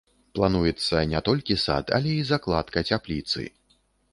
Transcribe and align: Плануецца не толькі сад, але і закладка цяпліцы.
Плануецца 0.37 1.01
не 1.11 1.21
толькі 1.27 1.57
сад, 1.65 1.93
але 1.99 2.17
і 2.23 2.27
закладка 2.33 2.85
цяпліцы. 2.93 3.47